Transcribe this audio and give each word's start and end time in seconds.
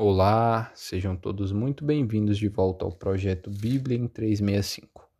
Olá, 0.00 0.70
sejam 0.76 1.16
todos 1.16 1.50
muito 1.50 1.84
bem-vindos 1.84 2.38
de 2.38 2.46
volta 2.46 2.84
ao 2.84 2.92
projeto 2.92 3.50
Bíblia 3.50 3.98
em 3.98 4.06
365. 4.06 5.10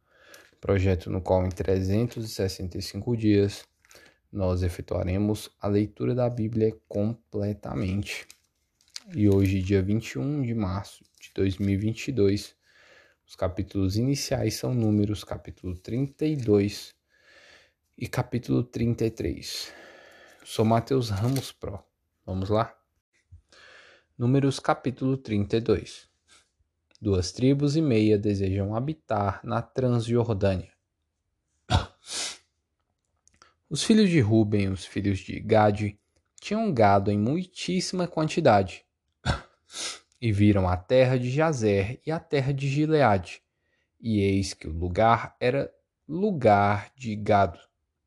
Projeto 0.61 1.11
no 1.11 1.21
qual 1.21 1.45
em 1.45 1.49
365 1.49 3.17
dias 3.17 3.67
nós 4.31 4.63
efetuaremos 4.63 5.51
a 5.61 5.67
leitura 5.67 6.15
da 6.15 6.31
Bíblia 6.31 6.73
completamente. 6.87 8.25
E 9.13 9.29
hoje, 9.29 9.61
dia 9.63 9.83
21 9.83 10.43
de 10.43 10.55
março 10.55 11.03
de 11.21 11.33
2022, 11.35 12.55
os 13.27 13.35
capítulos 13.35 13.97
iniciais 13.97 14.55
são 14.55 14.73
números 14.73 15.25
capítulo 15.25 15.77
32 15.77 16.95
e 17.99 18.07
capítulo 18.07 18.63
33. 18.63 19.73
Sou 20.45 20.65
Mateus 20.65 21.11
Ramos 21.11 21.51
Pro. 21.51 21.83
Vamos 22.25 22.49
lá? 22.49 22.78
Números 24.19 24.59
capítulo 24.59 25.17
32 25.17 26.09
Duas 27.01 27.31
tribos 27.31 27.77
e 27.77 27.81
meia 27.81 28.19
desejam 28.19 28.75
habitar 28.75 29.41
na 29.45 29.63
Transjordânia. 29.63 30.73
Os 33.71 33.85
filhos 33.85 34.11
de 34.11 34.19
Ruben, 34.19 34.71
os 34.71 34.85
filhos 34.85 35.21
de 35.21 35.39
Gade, 35.39 35.97
tinham 36.41 36.75
gado 36.75 37.13
em 37.13 37.17
muitíssima 37.17 38.09
quantidade. 38.09 38.85
E 40.21 40.33
viram 40.33 40.69
a 40.69 40.77
terra 40.77 41.17
de 41.17 41.31
Jazer 41.31 42.01
e 42.05 42.11
a 42.11 42.19
terra 42.19 42.53
de 42.53 42.67
Gileade, 42.67 43.41
e 44.01 44.19
eis 44.19 44.53
que 44.53 44.67
o 44.67 44.73
lugar 44.73 45.37
era 45.39 45.73
lugar 46.09 46.93
de 46.97 47.15
gado. 47.15 47.61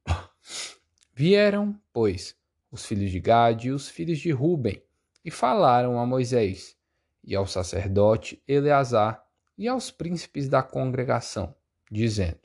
Vieram, 1.16 1.80
pois, 1.94 2.36
os 2.70 2.86
filhos 2.86 3.12
de 3.12 3.20
Gade 3.22 3.70
e 3.70 3.72
os 3.72 3.88
filhos 3.88 4.20
de 4.20 4.30
Ruben, 4.30 4.84
e 5.24 5.30
falaram 5.30 6.00
a 6.00 6.06
Moisés, 6.06 6.76
e 7.24 7.36
ao 7.36 7.46
sacerdote 7.46 8.42
Eleazar, 8.48 9.24
e 9.58 9.68
aos 9.68 9.92
príncipes 9.92 10.50
da 10.50 10.64
congregação, 10.64 11.56
dizendo: 11.90 12.40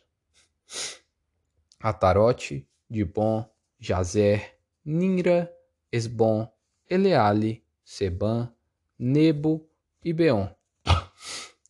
Atarote, 1.80 2.68
Dibon, 2.88 3.48
Jazer, 3.78 4.58
Ninra, 4.84 5.50
Esbom, 5.90 6.50
Eleale, 6.88 7.64
Seban, 7.84 8.52
Nebo 8.98 9.68
e 10.04 10.12
Beon. 10.12 10.48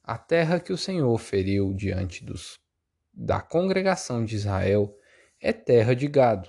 A 0.03 0.19
terra 0.19 0.61
que 0.61 0.73
o 0.73 0.79
Senhor 0.79 1.17
feriu 1.19 1.73
diante 1.75 2.25
dos, 2.25 2.61
da 3.13 3.41
congregação 3.41 4.25
de 4.25 4.37
Israel 4.37 4.97
é 5.41 5.53
terra 5.53 5.95
de 5.95 6.07
gado, 6.07 6.49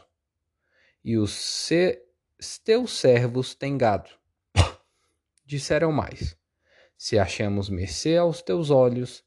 e 1.04 1.18
os 1.18 1.32
se, 1.32 2.02
teus 2.64 2.92
servos 2.98 3.54
têm 3.54 3.78
gado 3.78 4.17
disseram 5.48 5.92
mais: 5.92 6.38
Se 6.98 7.18
achamos 7.18 7.70
mercê 7.70 8.18
aos 8.18 8.42
teus 8.42 8.70
olhos, 8.70 9.24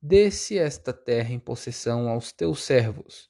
desce 0.00 0.56
esta 0.56 0.92
terra 0.92 1.32
em 1.32 1.38
possessão 1.38 2.08
aos 2.08 2.32
teus 2.32 2.62
servos, 2.62 3.28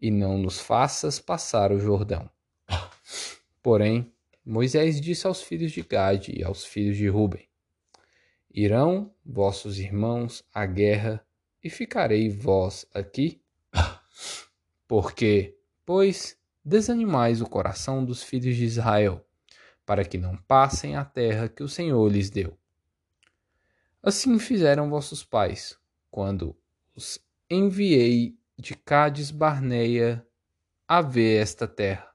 e 0.00 0.10
não 0.10 0.38
nos 0.38 0.60
faças 0.60 1.18
passar 1.18 1.72
o 1.72 1.78
Jordão. 1.78 2.30
Porém, 3.62 4.12
Moisés 4.44 5.00
disse 5.00 5.26
aos 5.26 5.42
filhos 5.42 5.72
de 5.72 5.82
Gade 5.82 6.32
e 6.34 6.44
aos 6.44 6.64
filhos 6.64 6.96
de 6.96 7.08
Ruben: 7.08 7.46
Irão 8.48 9.12
vossos 9.24 9.78
irmãos 9.80 10.44
à 10.54 10.64
guerra, 10.64 11.26
e 11.62 11.68
ficarei 11.68 12.30
vós 12.30 12.86
aqui? 12.94 13.42
Porque, 14.86 15.58
pois, 15.84 16.38
desanimais 16.64 17.40
o 17.40 17.46
coração 17.46 18.04
dos 18.04 18.22
filhos 18.22 18.54
de 18.54 18.64
Israel, 18.64 19.25
para 19.86 20.04
que 20.04 20.18
não 20.18 20.36
passem 20.36 20.96
a 20.96 21.04
terra 21.04 21.48
que 21.48 21.62
o 21.62 21.68
Senhor 21.68 22.06
lhes 22.10 22.28
deu. 22.28 22.58
Assim 24.02 24.38
fizeram 24.38 24.90
vossos 24.90 25.24
pais, 25.24 25.78
quando 26.10 26.56
os 26.94 27.20
enviei 27.48 28.36
de 28.58 28.74
Cádiz 28.74 29.30
Barneia 29.30 30.26
a 30.88 31.00
ver 31.00 31.40
esta 31.40 31.68
terra. 31.68 32.10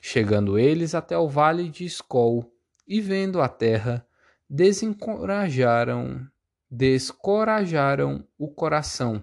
Chegando 0.00 0.58
eles 0.58 0.94
até 0.94 1.18
o 1.18 1.28
vale 1.28 1.68
de 1.68 1.84
Escol 1.84 2.50
e 2.86 3.00
vendo 3.00 3.42
a 3.42 3.48
terra, 3.48 4.06
desencorajaram, 4.48 6.26
descorajaram 6.70 8.26
o 8.38 8.48
coração 8.48 9.22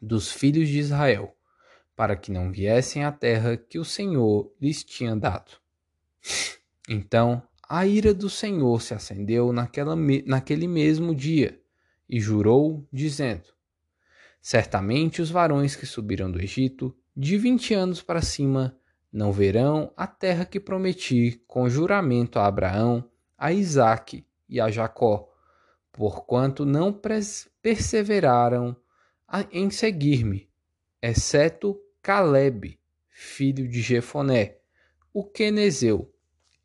dos 0.00 0.32
filhos 0.32 0.68
de 0.68 0.78
Israel, 0.78 1.36
para 1.94 2.16
que 2.16 2.30
não 2.30 2.50
viessem 2.50 3.04
à 3.04 3.12
terra 3.12 3.56
que 3.56 3.78
o 3.78 3.84
Senhor 3.84 4.50
lhes 4.58 4.82
tinha 4.82 5.14
dado. 5.14 5.65
Então 6.88 7.42
a 7.68 7.84
ira 7.86 8.14
do 8.14 8.30
Senhor 8.30 8.80
se 8.80 8.94
acendeu 8.94 9.52
naquela, 9.52 9.96
naquele 10.24 10.68
mesmo 10.68 11.14
dia 11.14 11.60
e 12.08 12.20
jurou, 12.20 12.86
dizendo: 12.92 13.48
Certamente 14.40 15.20
os 15.20 15.30
varões 15.30 15.74
que 15.74 15.84
subiram 15.84 16.30
do 16.30 16.40
Egito, 16.40 16.96
de 17.16 17.36
vinte 17.36 17.74
anos 17.74 18.02
para 18.02 18.22
cima, 18.22 18.78
não 19.12 19.32
verão 19.32 19.92
a 19.96 20.06
terra 20.06 20.44
que 20.44 20.60
prometi 20.60 21.42
com 21.46 21.68
juramento 21.68 22.38
a 22.38 22.46
Abraão, 22.46 23.10
a 23.36 23.52
Isaque 23.52 24.24
e 24.48 24.60
a 24.60 24.70
Jacó, 24.70 25.28
porquanto 25.90 26.64
não 26.64 26.92
perseveraram 27.62 28.76
em 29.50 29.70
seguir-me, 29.70 30.48
exceto 31.02 31.80
Caleb, 32.00 32.78
filho 33.08 33.66
de 33.66 33.80
Jefoné, 33.80 34.58
o 35.12 35.24
quenezeu, 35.24 36.12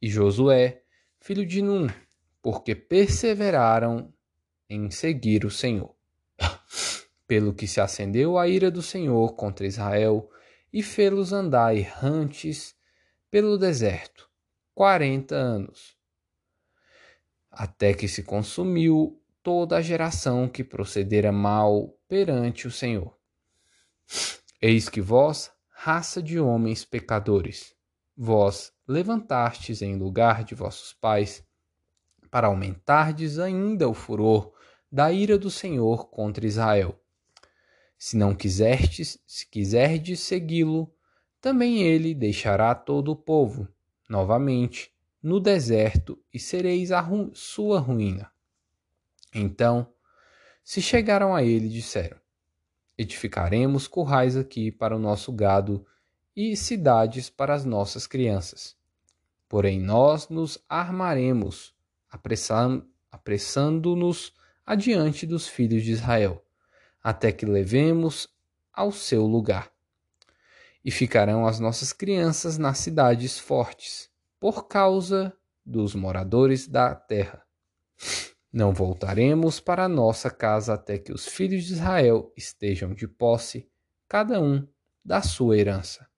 e 0.02 0.10
Josué, 0.10 0.82
filho 1.20 1.46
de 1.46 1.62
Num, 1.62 1.88
porque 2.42 2.74
perseveraram 2.74 4.14
em 4.70 4.90
seguir 4.90 5.46
o 5.46 5.52
Senhor. 5.52 5.96
Pelo 7.28 7.54
que 7.54 7.68
se 7.68 7.80
acendeu 7.80 8.38
a 8.38 8.48
ira 8.48 8.72
do 8.72 8.82
Senhor 8.82 9.36
contra 9.36 9.68
Israel 9.68 10.30
e 10.74 10.82
fê-los 10.82 11.32
andar 11.32 11.76
errantes 11.76 12.76
pelo 13.30 13.58
deserto 13.58 14.30
quarenta 14.74 15.36
anos, 15.36 15.98
até 17.52 17.94
que 17.94 18.08
se 18.08 18.24
consumiu 18.24 19.22
toda 19.44 19.78
a 19.78 19.82
geração 19.82 20.48
que 20.48 20.64
procedera 20.64 21.32
mal 21.32 21.96
perante 22.08 22.68
o 22.68 22.72
Senhor. 22.72 23.16
Eis 24.62 24.90
que 24.90 25.02
vós, 25.02 25.52
raça 25.70 26.22
de 26.22 26.40
homens 26.40 26.86
pecadores, 26.86 27.76
vós 28.16 28.74
levantastes 28.92 29.82
em 29.82 29.98
lugar 29.98 30.44
de 30.44 30.54
vossos 30.54 30.94
pais, 30.94 31.44
para 32.30 32.48
aumentardes 32.48 33.40
ainda 33.40 33.90
o 33.90 33.94
furor 33.94 34.54
da 34.92 35.12
ira 35.12 35.38
do 35.38 35.50
Senhor 35.50 36.10
contra 36.10 36.46
Israel. 36.46 37.00
Se 37.98 38.18
não 38.18 38.36
quiserdes, 38.36 39.18
se 39.26 39.48
quiserdes 39.48 40.20
segui-lo, 40.20 40.94
também 41.40 41.82
ele 41.82 42.14
deixará 42.14 42.76
todo 42.76 43.12
o 43.12 43.16
povo, 43.16 43.68
novamente, 44.10 44.94
no 45.24 45.40
deserto, 45.40 46.22
e 46.34 46.40
sereis 46.40 46.92
a 46.92 47.00
ru 47.00 47.32
sua 47.34 47.80
ruína. 47.80 48.32
Então, 49.34 49.88
se 50.64 50.82
chegaram 50.82 51.34
a 51.34 51.44
ele, 51.44 51.70
disseram: 51.70 52.18
Edificaremos 52.98 53.88
currais 53.88 54.36
aqui 54.36 54.72
para 54.72 54.96
o 54.96 55.00
nosso 55.00 55.32
gado 55.32 55.86
e 56.36 56.56
cidades 56.56 57.30
para 57.30 57.54
as 57.54 57.66
crianças. 58.08 58.81
Porém, 59.52 59.80
nós 59.82 60.30
nos 60.30 60.58
armaremos, 60.70 61.76
apressando-nos 63.12 64.34
adiante 64.66 65.28
dos 65.28 65.46
filhos 65.46 65.84
de 65.84 65.92
Israel, 65.92 66.42
até 67.04 67.34
que 67.34 67.46
levemos 67.46 68.30
ao 68.72 68.94
seu 68.94 69.26
lugar. 69.26 69.70
E 70.86 70.90
ficarão 70.90 71.46
as 71.46 71.60
nossas 71.60 71.92
crianças 71.92 72.58
nas 72.58 72.78
cidades 72.78 73.38
fortes, 73.38 74.10
por 74.40 74.70
causa 74.70 75.34
dos 75.66 75.96
moradores 75.96 76.66
da 76.66 76.96
terra. 76.96 77.44
Não 78.54 78.72
voltaremos 78.72 79.60
para 79.60 79.90
nossa 79.90 80.30
casa 80.30 80.76
até 80.76 80.98
que 80.98 81.12
os 81.12 81.28
filhos 81.28 81.66
de 81.66 81.74
Israel 81.74 82.32
estejam 82.38 82.94
de 82.94 83.06
posse, 83.06 83.70
cada 84.08 84.40
um 84.40 84.66
da 85.04 85.22
sua 85.22 85.58
herança 85.58 86.10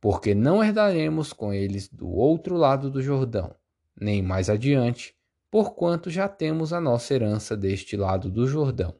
porque 0.00 0.34
não 0.34 0.62
herdaremos 0.62 1.32
com 1.32 1.52
eles 1.52 1.88
do 1.88 2.08
outro 2.08 2.56
lado 2.56 2.90
do 2.90 3.02
Jordão, 3.02 3.54
nem 4.00 4.22
mais 4.22 4.48
adiante, 4.48 5.16
porquanto 5.50 6.10
já 6.10 6.28
temos 6.28 6.72
a 6.72 6.80
nossa 6.80 7.14
herança 7.14 7.56
deste 7.56 7.96
lado 7.96 8.30
do 8.30 8.46
Jordão, 8.46 8.94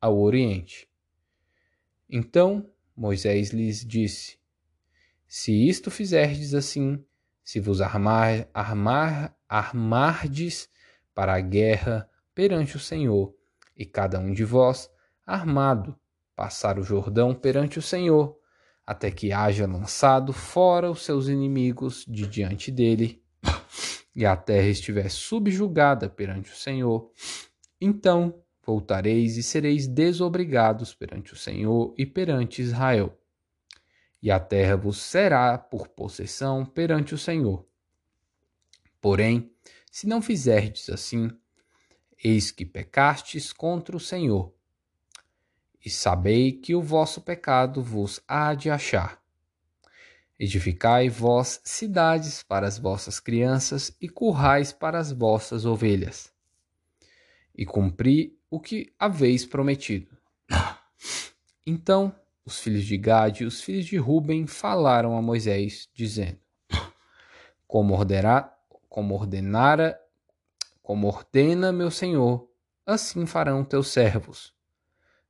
ao 0.00 0.18
oriente. 0.18 0.88
Então 2.08 2.68
Moisés 2.94 3.50
lhes 3.50 3.84
disse: 3.84 4.38
Se 5.26 5.52
isto 5.66 5.90
fizerdes 5.90 6.52
assim, 6.54 7.02
se 7.42 7.58
vos 7.58 7.80
armar, 7.80 8.48
armar, 8.52 9.34
armardes 9.48 10.68
para 11.14 11.34
a 11.34 11.40
guerra 11.40 12.08
perante 12.34 12.76
o 12.76 12.80
Senhor, 12.80 13.34
e 13.76 13.86
cada 13.86 14.18
um 14.18 14.32
de 14.32 14.44
vós, 14.44 14.90
armado, 15.26 15.98
passar 16.36 16.78
o 16.78 16.82
Jordão 16.82 17.34
perante 17.34 17.78
o 17.78 17.82
Senhor, 17.82 18.38
até 18.86 19.10
que 19.10 19.32
haja 19.32 19.66
lançado 19.66 20.32
fora 20.32 20.90
os 20.90 21.02
seus 21.02 21.28
inimigos 21.28 22.04
de 22.06 22.26
diante 22.26 22.70
dele. 22.70 23.22
e 24.14 24.26
a 24.26 24.36
terra 24.36 24.68
estiver 24.68 25.10
subjugada 25.10 26.08
perante 26.08 26.52
o 26.52 26.56
Senhor, 26.56 27.10
então 27.80 28.42
voltareis 28.64 29.36
e 29.36 29.42
sereis 29.42 29.86
desobrigados 29.86 30.94
perante 30.94 31.32
o 31.32 31.36
Senhor 31.36 31.94
e 31.96 32.06
perante 32.06 32.62
Israel. 32.62 33.18
E 34.22 34.30
a 34.30 34.38
terra 34.38 34.76
vos 34.76 34.98
será 34.98 35.58
por 35.58 35.88
possessão 35.88 36.64
perante 36.64 37.14
o 37.14 37.18
Senhor. 37.18 37.66
Porém, 39.00 39.50
se 39.90 40.06
não 40.06 40.22
fizerdes 40.22 40.88
assim, 40.88 41.28
eis 42.22 42.52
que 42.52 42.64
pecastes 42.64 43.52
contra 43.52 43.96
o 43.96 44.00
Senhor. 44.00 44.54
E 45.84 45.90
sabei 45.90 46.52
que 46.52 46.74
o 46.74 46.82
vosso 46.82 47.20
pecado 47.20 47.82
vos 47.82 48.20
há 48.26 48.54
de 48.54 48.70
achar. 48.70 49.20
Edificai 50.38 51.08
vós 51.08 51.60
cidades 51.64 52.42
para 52.42 52.66
as 52.66 52.78
vossas 52.78 53.20
crianças 53.20 53.96
e 54.00 54.08
currais 54.08 54.72
para 54.72 54.98
as 54.98 55.12
vossas 55.12 55.64
ovelhas. 55.64 56.32
E 57.54 57.64
cumpri 57.66 58.38
o 58.50 58.58
que 58.58 58.92
haveis 58.98 59.44
prometido. 59.44 60.16
Então 61.64 62.14
os 62.44 62.58
filhos 62.58 62.84
de 62.84 62.96
Gade 62.96 63.44
e 63.44 63.46
os 63.46 63.60
filhos 63.60 63.86
de 63.86 63.96
Ruben 63.96 64.46
falaram 64.46 65.16
a 65.16 65.22
Moisés, 65.22 65.88
dizendo: 65.94 66.40
Como, 67.68 67.94
ordenar, 67.94 68.58
como 68.88 69.14
ordenara, 69.14 69.98
como 70.82 71.06
ordena 71.06 71.72
meu 71.72 71.90
senhor, 71.90 72.48
assim 72.84 73.26
farão 73.26 73.64
teus 73.64 73.88
servos, 73.88 74.51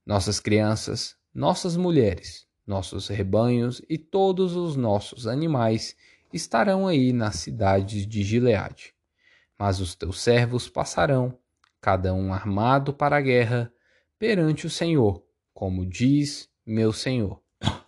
nossas 0.04 0.40
crianças, 0.40 1.16
nossas 1.34 1.76
mulheres, 1.76 2.46
nossos 2.66 3.08
rebanhos 3.08 3.82
e 3.88 3.98
todos 3.98 4.56
os 4.56 4.76
nossos 4.76 5.26
animais 5.26 5.96
estarão 6.32 6.86
aí 6.86 7.12
nas 7.12 7.36
cidades 7.36 8.06
de 8.06 8.22
Gileade. 8.22 8.94
Mas 9.58 9.80
os 9.80 9.94
teus 9.94 10.20
servos 10.20 10.68
passarão 10.68 11.38
cada 11.80 12.14
um 12.14 12.32
armado 12.32 12.94
para 12.94 13.16
a 13.16 13.20
guerra, 13.20 13.72
perante 14.18 14.66
o 14.66 14.70
Senhor, 14.70 15.22
como 15.52 15.84
diz 15.84 16.48
meu 16.64 16.92
Senhor. 16.92 17.40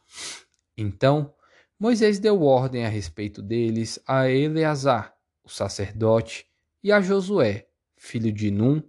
Então 0.76 1.32
Moisés 1.78 2.18
deu 2.18 2.42
ordem 2.42 2.84
a 2.84 2.88
respeito 2.88 3.40
deles 3.40 4.00
a 4.06 4.28
Eleazar, 4.28 5.14
o 5.44 5.48
sacerdote, 5.48 6.46
e 6.82 6.90
a 6.90 7.00
Josué, 7.00 7.68
filho 7.96 8.32
de 8.32 8.50
Num, 8.50 8.82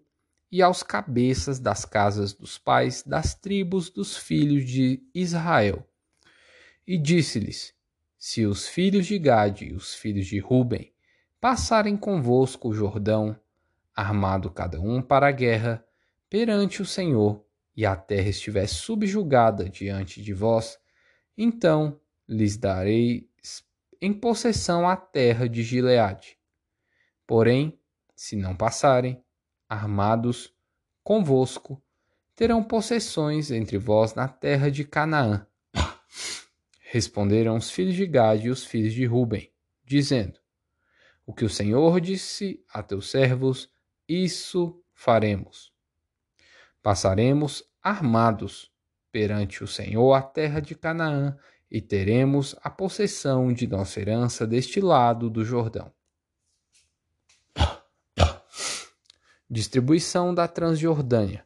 e 0.55 0.61
aos 0.61 0.83
cabeças 0.83 1.59
das 1.59 1.83
casas 1.83 2.31
dos 2.31 2.57
pais 2.57 3.03
das 3.03 3.35
tribos 3.35 3.89
dos 3.89 4.15
filhos 4.15 4.63
de 4.63 5.03
Israel. 5.13 5.85
E 6.87 6.97
disse-lhes: 6.97 7.73
Se 8.17 8.45
os 8.45 8.65
filhos 8.65 9.05
de 9.05 9.19
Gade 9.19 9.65
e 9.65 9.73
os 9.73 9.93
filhos 9.93 10.25
de 10.25 10.39
Ruben 10.39 10.93
passarem 11.41 11.97
convosco 11.97 12.69
o 12.69 12.73
Jordão, 12.73 13.37
armado 13.93 14.49
cada 14.49 14.79
um 14.79 15.01
para 15.01 15.27
a 15.27 15.31
guerra, 15.31 15.85
perante 16.29 16.81
o 16.81 16.85
Senhor, 16.85 17.45
e 17.75 17.85
a 17.85 17.93
terra 17.93 18.29
estiver 18.29 18.65
subjugada 18.65 19.69
diante 19.69 20.21
de 20.21 20.33
vós, 20.33 20.79
então 21.37 21.99
lhes 22.29 22.55
darei 22.55 23.29
em 24.01 24.13
possessão 24.13 24.87
a 24.87 24.95
terra 24.95 25.49
de 25.49 25.61
Gileade. 25.61 26.39
Porém, 27.27 27.77
se 28.15 28.37
não 28.37 28.55
passarem, 28.55 29.21
armados 29.67 30.53
convosco, 31.03 31.81
terão 32.35 32.63
possessões 32.63 33.51
entre 33.51 33.77
vós 33.77 34.13
na 34.13 34.27
terra 34.27 34.69
de 34.69 34.83
Canaã. 34.83 35.45
Responderam 36.81 37.55
os 37.55 37.69
filhos 37.69 37.95
de 37.95 38.05
Gade 38.05 38.47
e 38.47 38.49
os 38.49 38.65
filhos 38.65 38.93
de 38.93 39.05
Ruben, 39.05 39.51
dizendo: 39.83 40.39
O 41.25 41.33
que 41.33 41.45
o 41.45 41.49
Senhor 41.49 41.99
disse 42.01 42.63
a 42.69 42.83
teus 42.83 43.09
servos, 43.09 43.69
isso 44.07 44.81
faremos. 44.93 45.73
Passaremos 46.81 47.63
armados 47.81 48.71
perante 49.11 49.63
o 49.63 49.67
Senhor 49.67 50.13
a 50.13 50.21
terra 50.21 50.59
de 50.59 50.75
Canaã 50.75 51.37
e 51.69 51.81
teremos 51.81 52.55
a 52.61 52.69
possessão 52.69 53.51
de 53.51 53.67
nossa 53.67 53.99
herança 53.99 54.45
deste 54.45 54.79
lado 54.79 55.29
do 55.29 55.43
Jordão. 55.43 55.91
Distribuição 59.47 60.33
da 60.33 60.47
Transjordânia. 60.47 61.45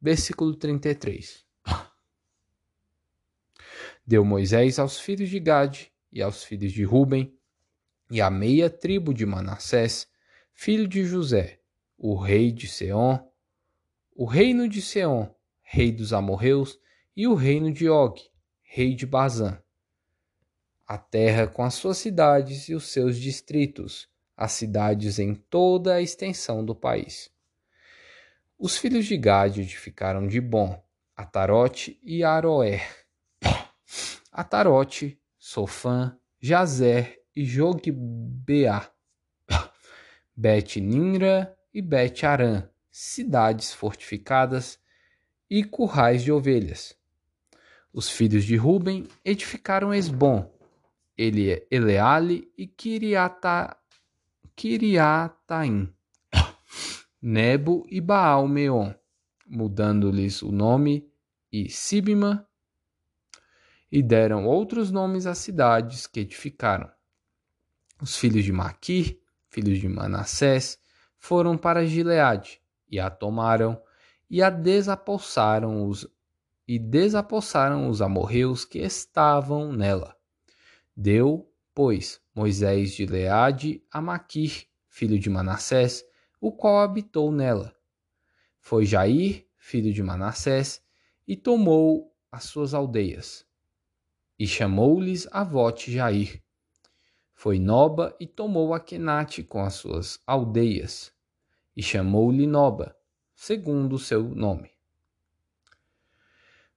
Versículo 0.00 0.54
33. 0.54 1.44
Deu 4.06 4.24
Moisés 4.24 4.78
aos 4.78 4.98
filhos 4.98 5.28
de 5.28 5.38
Gade 5.38 5.92
e 6.10 6.22
aos 6.22 6.42
filhos 6.42 6.72
de 6.72 6.84
Ruben 6.84 7.38
e 8.10 8.22
à 8.22 8.30
meia 8.30 8.70
tribo 8.70 9.12
de 9.12 9.26
Manassés, 9.26 10.08
filho 10.54 10.88
de 10.88 11.04
José, 11.04 11.60
o 11.98 12.16
rei 12.16 12.50
de 12.50 12.66
Seom, 12.66 13.30
o 14.16 14.24
reino 14.24 14.66
de 14.66 14.80
Seom, 14.80 15.28
rei 15.60 15.92
dos 15.92 16.14
amorreus, 16.14 16.80
e 17.14 17.28
o 17.28 17.34
reino 17.34 17.70
de 17.70 17.90
Og, 17.90 18.18
rei 18.62 18.94
de 18.94 19.04
Bazã. 19.04 19.62
A 20.86 20.96
terra 20.96 21.46
com 21.46 21.62
as 21.62 21.74
suas 21.74 21.98
cidades 21.98 22.70
e 22.70 22.74
os 22.74 22.88
seus 22.88 23.18
distritos, 23.18 24.08
as 24.38 24.52
cidades 24.52 25.18
em 25.18 25.34
toda 25.34 25.94
a 25.94 26.00
extensão 26.00 26.64
do 26.64 26.72
país. 26.72 27.28
Os 28.56 28.78
filhos 28.78 29.04
de 29.04 29.16
Gade 29.16 29.62
edificaram 29.62 30.28
de 30.28 30.40
Bom, 30.40 30.80
Atarote 31.16 31.98
e 32.04 32.22
Aroer. 32.22 32.86
Atarote, 34.30 35.20
Sofã, 35.36 36.16
Jazer 36.40 37.20
e 37.34 37.44
Jogbeá. 37.44 38.88
Bet-Ninra 40.36 41.56
e 41.74 41.82
Bet-Arã, 41.82 42.70
cidades 42.92 43.74
fortificadas 43.74 44.78
e 45.50 45.64
currais 45.64 46.22
de 46.22 46.30
ovelhas. 46.30 46.96
Os 47.92 48.08
filhos 48.08 48.44
de 48.44 48.54
Ruben 48.54 49.08
edificaram 49.24 49.92
Esbom, 49.92 50.48
Eleale 51.16 52.52
e 52.56 52.68
Kiriata, 52.68 53.76
Kiriataim, 54.58 55.88
Nebo 57.22 57.86
e 57.88 58.00
Baal-Meon, 58.00 58.92
mudando-lhes 59.46 60.42
o 60.42 60.50
nome, 60.50 61.08
e 61.52 61.70
Sibima, 61.70 62.44
e 63.88 64.02
deram 64.02 64.46
outros 64.46 64.90
nomes 64.90 65.26
às 65.26 65.38
cidades 65.38 66.08
que 66.08 66.18
edificaram. 66.18 66.90
Os 68.02 68.16
filhos 68.16 68.44
de 68.44 68.50
Maquir, 68.50 69.20
filhos 69.48 69.78
de 69.78 69.88
Manassés, 69.88 70.76
foram 71.16 71.56
para 71.56 71.86
Gileade 71.86 72.60
e 72.90 72.98
a 72.98 73.08
tomaram 73.08 73.80
e 74.28 74.42
a 74.42 74.50
desapossaram 74.50 75.86
os 75.86 76.04
e 76.66 76.80
desapossaram 76.80 77.88
os 77.88 78.02
amorreus 78.02 78.64
que 78.64 78.80
estavam 78.80 79.72
nela. 79.72 80.16
Deu, 80.96 81.47
pois, 81.78 82.20
Moisés 82.34 82.90
de 82.90 83.06
Leade 83.06 83.80
a 83.88 84.02
Maquir, 84.02 84.66
filho 84.88 85.16
de 85.16 85.30
Manassés, 85.30 86.04
o 86.40 86.50
qual 86.50 86.80
habitou 86.80 87.30
nela. 87.30 87.72
Foi 88.58 88.84
Jair, 88.84 89.46
filho 89.56 89.92
de 89.92 90.02
Manassés, 90.02 90.82
e 91.24 91.36
tomou 91.36 92.12
as 92.32 92.42
suas 92.42 92.74
aldeias. 92.74 93.46
E 94.36 94.44
chamou-lhes 94.44 95.28
a 95.30 95.44
vote 95.44 95.92
Jair. 95.92 96.42
Foi 97.32 97.60
Noba 97.60 98.12
e 98.18 98.26
tomou 98.26 98.74
Aquenate 98.74 99.44
com 99.44 99.62
as 99.62 99.74
suas 99.74 100.20
aldeias 100.26 101.12
e 101.76 101.80
chamou-lhe 101.80 102.44
Noba, 102.44 102.96
segundo 103.36 103.94
o 103.94 104.00
seu 104.00 104.24
nome. 104.24 104.72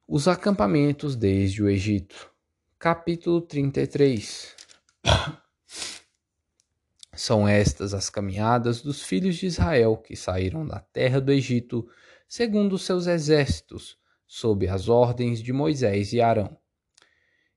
Os 0.07 0.27
acampamentos 0.27 1.15
desde 1.15 1.63
o 1.63 1.67
Egito. 1.67 2.31
Capítulo 2.77 3.41
33 3.41 4.60
São 7.15 7.47
estas 7.47 7.93
as 7.93 8.09
caminhadas 8.09 8.81
dos 8.81 9.01
filhos 9.01 9.35
de 9.35 9.45
Israel 9.45 9.97
que 9.97 10.15
saíram 10.15 10.65
da 10.65 10.79
terra 10.79 11.19
do 11.19 11.31
Egito, 11.31 11.87
segundo 12.27 12.77
seus 12.77 13.07
exércitos, 13.07 13.97
sob 14.25 14.67
as 14.67 14.87
ordens 14.87 15.41
de 15.41 15.51
Moisés 15.51 16.13
e 16.13 16.21
Arão. 16.21 16.57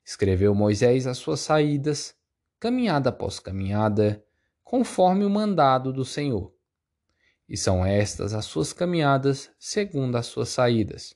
Escreveu 0.04 0.54
Moisés 0.54 1.06
as 1.06 1.18
suas 1.18 1.40
saídas, 1.40 2.14
caminhada 2.60 3.10
após 3.10 3.38
caminhada, 3.40 4.24
conforme 4.62 5.24
o 5.24 5.30
mandado 5.30 5.92
do 5.92 6.04
Senhor 6.04 6.54
e 7.48 7.56
são 7.56 7.84
estas 7.84 8.34
as 8.34 8.44
suas 8.44 8.72
caminhadas 8.72 9.50
segundo 9.58 10.16
as 10.16 10.26
suas 10.26 10.48
saídas. 10.48 11.14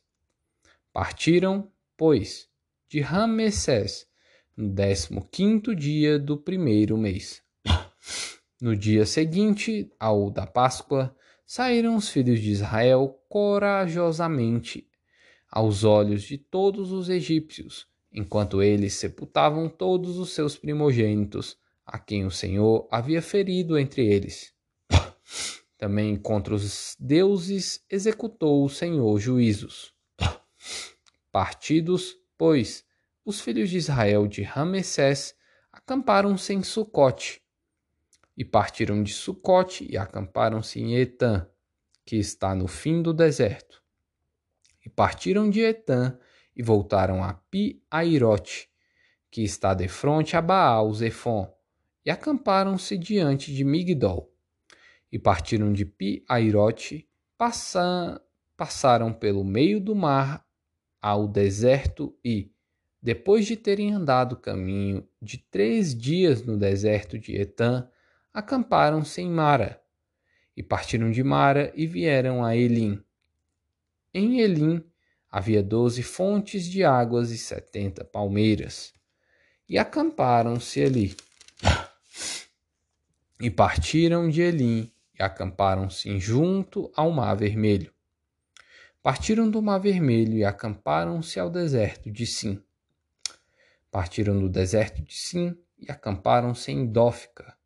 Partiram, 0.92 1.70
pois, 1.96 2.48
de 2.88 3.00
Ramessés 3.00 4.07
no 4.58 4.68
décimo 4.68 5.24
quinto 5.30 5.72
dia 5.72 6.18
do 6.18 6.36
primeiro 6.36 6.98
mês. 6.98 7.40
No 8.60 8.74
dia 8.74 9.06
seguinte 9.06 9.88
ao 10.00 10.32
da 10.32 10.48
Páscoa, 10.48 11.14
saíram 11.46 11.94
os 11.94 12.08
filhos 12.08 12.40
de 12.40 12.50
Israel 12.50 13.22
corajosamente 13.28 14.88
aos 15.48 15.84
olhos 15.84 16.24
de 16.24 16.36
todos 16.36 16.90
os 16.90 17.08
egípcios, 17.08 17.86
enquanto 18.12 18.60
eles 18.60 18.94
sepultavam 18.94 19.68
todos 19.68 20.18
os 20.18 20.30
seus 20.30 20.56
primogênitos 20.56 21.56
a 21.86 21.96
quem 21.96 22.26
o 22.26 22.30
Senhor 22.30 22.88
havia 22.90 23.22
ferido 23.22 23.78
entre 23.78 24.04
eles. 24.04 24.52
Também 25.78 26.16
contra 26.16 26.52
os 26.52 26.96
deuses 26.98 27.84
executou 27.88 28.64
o 28.64 28.68
Senhor 28.68 29.20
juízos. 29.20 29.94
Partidos, 31.30 32.16
pois, 32.36 32.87
os 33.28 33.42
filhos 33.42 33.68
de 33.68 33.76
Israel 33.76 34.26
de 34.26 34.42
Ramessés 34.42 35.34
acamparam-se 35.70 36.54
em 36.54 36.62
Sucote, 36.62 37.42
e 38.34 38.42
partiram 38.42 39.02
de 39.02 39.12
Sucote 39.12 39.86
e 39.86 39.98
acamparam-se 39.98 40.80
em 40.80 40.96
Etã, 40.96 41.46
que 42.06 42.16
está 42.16 42.54
no 42.54 42.66
fim 42.66 43.02
do 43.02 43.12
deserto. 43.12 43.82
E 44.82 44.88
partiram 44.88 45.50
de 45.50 45.60
Etã 45.60 46.18
e 46.56 46.62
voltaram 46.62 47.22
a 47.22 47.34
Pi-Airote, 47.34 48.70
que 49.30 49.42
está 49.42 49.74
de 49.74 49.88
frente 49.88 50.34
a 50.34 50.40
Baal-Zephon, 50.40 51.54
e 52.06 52.10
acamparam-se 52.10 52.96
diante 52.96 53.52
de 53.52 53.62
Migdol. 53.62 54.34
E 55.12 55.18
partiram 55.18 55.70
de 55.70 55.84
Pi-Airote, 55.84 57.06
passaram 58.56 59.12
pelo 59.12 59.44
meio 59.44 59.78
do 59.78 59.94
mar 59.94 60.46
ao 60.98 61.28
deserto 61.28 62.18
e, 62.24 62.50
depois 63.00 63.46
de 63.46 63.56
terem 63.56 63.92
andado 63.92 64.36
caminho 64.36 65.06
de 65.22 65.38
três 65.38 65.94
dias 65.94 66.42
no 66.42 66.58
deserto 66.58 67.18
de 67.18 67.36
Etã, 67.36 67.88
acamparam-se 68.34 69.20
em 69.20 69.30
Mara. 69.30 69.80
E 70.56 70.62
partiram 70.62 71.10
de 71.10 71.22
Mara 71.22 71.72
e 71.76 71.86
vieram 71.86 72.44
a 72.44 72.56
Elim. 72.56 73.02
Em 74.12 74.40
Elim 74.40 74.84
havia 75.30 75.62
doze 75.62 76.02
fontes 76.02 76.64
de 76.64 76.82
águas 76.82 77.30
e 77.30 77.38
setenta 77.38 78.04
palmeiras. 78.04 78.92
E 79.68 79.78
acamparam-se 79.78 80.82
ali. 80.82 81.16
E 83.40 83.50
partiram 83.50 84.28
de 84.28 84.42
Elim 84.42 84.90
e 85.16 85.22
acamparam-se 85.22 86.18
junto 86.18 86.90
ao 86.96 87.12
Mar 87.12 87.36
Vermelho. 87.36 87.92
Partiram 89.00 89.48
do 89.48 89.62
Mar 89.62 89.78
Vermelho 89.78 90.34
e 90.36 90.44
acamparam-se 90.44 91.38
ao 91.38 91.48
deserto 91.48 92.10
de 92.10 92.26
Sim. 92.26 92.60
Partiram 93.90 94.38
do 94.38 94.48
deserto 94.48 95.02
de 95.02 95.14
Sim 95.14 95.56
e 95.78 95.90
acamparam-se 95.90 96.70
em 96.70 96.86
Dófica. 96.86 97.56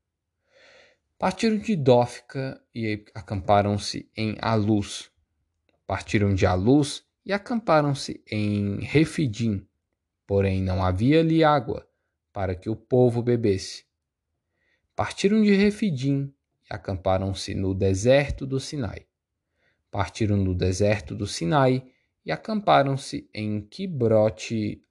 Partiram 1.18 1.58
de 1.58 1.76
Dófica 1.76 2.62
e 2.74 3.04
acamparam-se 3.14 4.10
em 4.16 4.36
Aluz. 4.40 5.10
Partiram 5.86 6.34
de 6.34 6.46
Aluz 6.46 7.04
e 7.24 7.32
acamparam-se 7.32 8.22
em 8.30 8.80
Refidim. 8.80 9.66
Porém 10.26 10.62
não 10.62 10.84
havia 10.84 11.20
ali 11.20 11.44
água 11.44 11.88
para 12.32 12.54
que 12.54 12.70
o 12.70 12.76
povo 12.76 13.22
bebesse. 13.22 13.84
Partiram 14.94 15.42
de 15.42 15.54
Refidim 15.54 16.32
e 16.70 16.74
acamparam-se 16.74 17.54
no 17.54 17.74
deserto 17.74 18.46
do 18.46 18.58
Sinai. 18.58 19.06
Partiram 19.90 20.42
do 20.42 20.54
deserto 20.54 21.14
do 21.14 21.26
Sinai 21.26 21.84
e 22.24 22.32
acamparam-se 22.32 23.28
em 23.34 23.60
Quibrote 23.60 24.82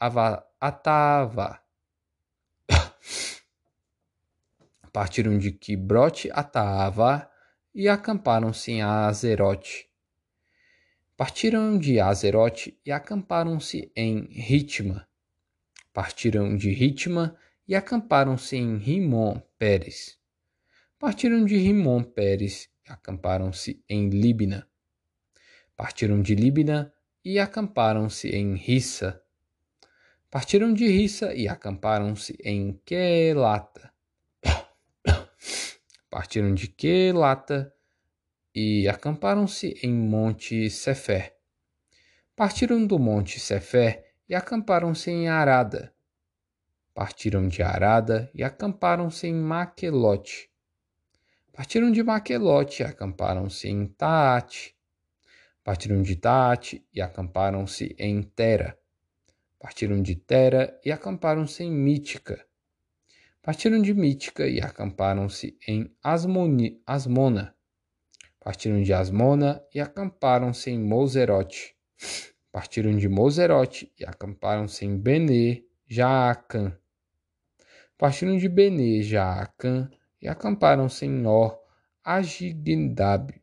Atava. 0.64 1.60
Partiram 4.94 5.40
de 5.40 5.52
Quibrote 5.52 6.30
Atava 6.32 7.28
e 7.74 7.90
acamparam-se 7.90 8.74
em 8.74 8.84
Azerote. 8.84 9.90
Partiram 11.18 11.80
de 11.80 12.00
Azerote 12.00 12.80
e 12.86 12.92
acamparam-se 12.92 13.92
em 13.96 14.28
Ritma. 14.30 15.08
Partiram 15.92 16.56
de 16.56 16.70
Ritma 16.70 17.36
e 17.68 17.74
acamparam-se 17.74 18.56
em 18.56 18.78
Rimon 18.78 19.42
Pérez. 19.58 20.20
Partiram 21.00 21.44
de 21.44 21.58
Rimon 21.58 22.04
Pérez 22.04 22.70
e 22.88 22.92
acamparam-se 22.92 23.84
em 23.90 24.10
Líbina. 24.10 24.70
Partiram 25.76 26.22
de 26.22 26.36
Líbina 26.36 26.94
e 27.26 27.40
acamparam-se 27.40 28.30
em 28.30 28.56
Rissa. 28.56 29.21
Partiram 30.32 30.74
de 30.74 30.88
Rissa 30.88 31.34
e 31.34 31.50
acamparam-se 31.50 32.38
em 32.42 32.80
Quelata. 32.86 33.92
Partiram 36.10 36.56
de 36.56 36.70
Quelata 36.70 37.76
e 38.56 38.88
acamparam-se 38.88 39.78
em 39.84 39.92
Monte 39.94 40.70
Cefé. 40.70 41.36
Partiram 42.34 42.88
do 42.88 42.98
Monte 42.98 43.42
Cefé 43.42 44.14
e 44.30 44.34
acamparam-se 44.34 45.12
em 45.12 45.28
Arada. 45.28 45.94
Partiram 46.94 47.50
de 47.50 47.62
Arada 47.62 48.32
e 48.34 48.42
acamparam-se 48.42 49.28
em 49.28 49.36
Maquelote. 49.36 50.50
Partiram 51.52 51.92
de 51.92 52.02
Maquelote 52.02 52.84
e 52.84 52.86
acamparam-se 52.86 53.68
em 53.68 53.86
Taate. 53.86 54.78
Partiram 55.62 56.02
de 56.02 56.16
Taate 56.16 56.88
e 56.94 57.02
acamparam-se 57.02 57.94
em 58.00 58.24
Tera. 58.24 58.81
Partiram 59.62 60.02
de 60.02 60.16
Tera 60.16 60.76
e 60.84 60.92
acamparam-se 60.92 61.64
em 61.64 61.72
Mítica. 61.72 62.44
Partiram 63.44 63.80
de 63.80 63.94
Mítica 63.94 64.48
e 64.48 64.60
acamparam-se 64.60 65.56
em 65.68 65.96
Asmoni, 66.04 66.82
Asmona. 66.84 67.56
Partiram 68.40 68.82
de 68.82 68.92
Asmona 68.92 69.64
e 69.72 69.80
acamparam-se 69.80 70.72
em 70.72 70.80
Moserote. 70.80 71.76
Partiram 72.52 72.98
de 72.98 73.08
Moserote 73.08 73.94
e 74.00 74.04
acamparam-se 74.04 74.84
em 74.84 74.98
Benê, 74.98 75.64
Jaacã. 75.88 76.76
Partiram 78.00 78.38
de 78.38 78.50
Benê, 78.50 79.04
Jaacã 79.04 79.92
e 80.20 80.28
acamparam-se 80.28 81.06
em 81.06 81.28
Or, 81.28 81.60
Agigdab. 82.04 83.40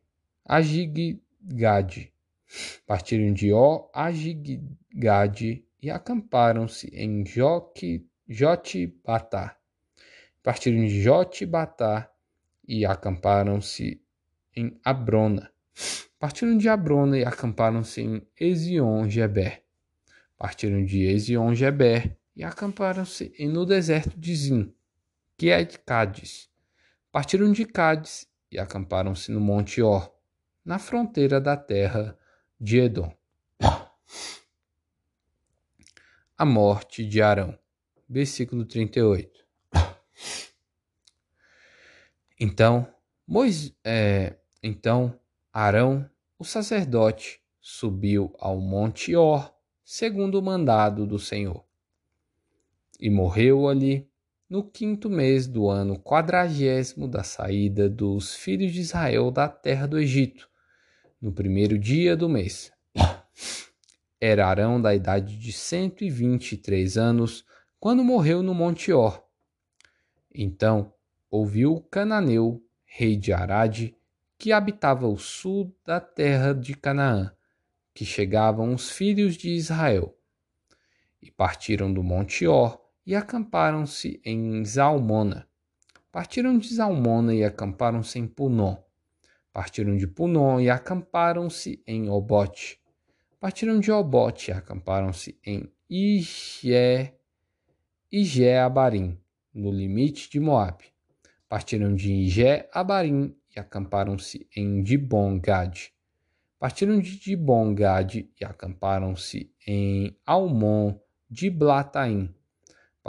Partiram 2.85 3.31
de 3.31 3.53
Or, 3.53 3.89
Agigade 3.93 5.65
e 5.81 5.89
acamparam-se 5.89 6.87
em 6.87 7.23
Jotbatá. 8.27 9.57
Partiram 10.43 10.85
de 10.85 11.01
Jotbatá 11.01 12.11
e 12.67 12.85
acamparam-se 12.85 14.01
em 14.55 14.79
Abrona. 14.83 15.51
Partiram 16.19 16.57
de 16.57 16.67
Abrona 16.67 17.17
e 17.17 17.23
acamparam-se 17.23 18.01
em 18.01 18.27
Ezion-Geber. 18.39 19.63
Partiram 20.37 20.83
de 20.83 21.05
Ezion-Geber 21.05 22.17
e 22.35 22.43
acamparam-se 22.43 23.33
no 23.47 23.65
deserto 23.65 24.19
de 24.19 24.35
Zim, 24.35 24.73
que 25.37 25.49
é 25.49 25.63
de 25.63 25.79
Cádiz. 25.79 26.49
Partiram 27.11 27.51
de 27.51 27.65
Cádiz 27.65 28.27
e 28.51 28.59
acamparam-se 28.59 29.31
no 29.31 29.39
Monte 29.39 29.81
Or, 29.81 30.13
na 30.63 30.77
fronteira 30.77 31.39
da 31.39 31.55
terra 31.57 32.17
de 32.59 32.79
Edom. 32.79 33.13
A 36.39 36.45
morte 36.45 37.05
de 37.05 37.21
Arão. 37.21 37.59
Versículo 38.07 38.63
38. 38.63 39.45
Então, 42.39 42.87
Mois, 43.27 43.75
é, 43.83 44.37
então 44.63 45.19
Arão, 45.51 46.09
o 46.39 46.45
sacerdote, 46.45 47.41
subiu 47.59 48.33
ao 48.39 48.57
monte 48.57 49.13
Or, 49.17 49.53
segundo 49.83 50.39
o 50.39 50.41
mandado 50.41 51.05
do 51.05 51.19
Senhor 51.19 51.65
e 52.97 53.09
morreu 53.09 53.67
ali 53.67 54.09
no 54.49 54.63
quinto 54.63 55.09
mês 55.09 55.45
do 55.45 55.67
ano 55.67 55.99
quadragésimo 55.99 57.05
da 57.05 57.21
saída 57.21 57.89
dos 57.89 58.33
filhos 58.33 58.71
de 58.71 58.79
Israel 58.79 59.29
da 59.29 59.49
terra 59.49 59.85
do 59.85 59.99
Egito, 59.99 60.49
no 61.21 61.33
primeiro 61.33 61.77
dia 61.77 62.15
do 62.15 62.29
mês. 62.29 62.71
Era 64.21 64.47
Arão 64.47 64.81
da 64.81 64.93
idade 64.93 65.37
de 65.37 65.53
cento 65.53 66.03
e 66.03 66.09
vinte 66.09 66.51
e 66.51 66.57
três 66.57 66.97
anos 66.97 67.45
quando 67.79 68.03
morreu 68.03 68.43
no 68.43 68.53
Monte 68.53 68.91
Or. 68.91 69.23
Então 70.33 70.93
ouviu 71.31 71.79
Cananeu, 71.89 72.61
rei 72.83 73.15
de 73.15 73.31
Arade, 73.31 73.95
que 74.37 74.51
habitava 74.51 75.07
o 75.07 75.17
sul 75.17 75.73
da 75.85 75.99
terra 75.99 76.53
de 76.53 76.73
Canaã, 76.73 77.31
que 77.93 78.05
chegavam 78.05 78.73
os 78.73 78.89
filhos 78.89 79.35
de 79.37 79.49
Israel. 79.49 80.17
E 81.21 81.29
partiram 81.31 81.93
do 81.93 82.03
Monte 82.03 82.47
Or 82.47 82.79
e 83.05 83.15
acamparam-se 83.15 84.21
em 84.23 84.63
Zalmona. 84.65 85.47
Partiram 86.11 86.57
de 86.57 86.73
Zalmona 86.73 87.33
e 87.33 87.43
acamparam-se 87.43 88.19
em 88.19 88.27
Punon. 88.27 88.75
Partiram 89.53 89.95
de 89.95 90.07
Punon 90.07 90.59
e 90.59 90.69
acamparam-se 90.69 91.81
em 91.85 92.09
Obote. 92.09 92.79
Partiram 93.39 93.79
de 93.79 93.91
Obote 93.91 94.51
e 94.51 94.53
acamparam-se 94.53 95.39
em 95.45 95.71
Ige, 95.89 97.13
Ige-Abarim, 98.11 99.17
no 99.53 99.71
limite 99.71 100.29
de 100.29 100.39
Moabe. 100.39 100.85
Partiram 101.47 101.95
de 101.95 102.11
Ige-Abarim 102.11 103.35
e 103.55 103.59
acamparam-se 103.59 104.47
em 104.55 104.83
Dibon-Gad. 104.83 105.91
Partiram 106.59 106.99
de 106.99 107.17
Dibon-Gad 107.17 108.29
e 108.39 108.45
acamparam-se 108.45 109.51
em 109.65 110.17
Almon 110.25 110.99
de 111.29 111.49
Blataim 111.49 112.33